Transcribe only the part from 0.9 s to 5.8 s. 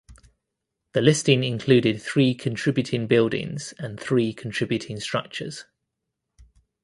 The listing included three contributing buildings and three contributing structures.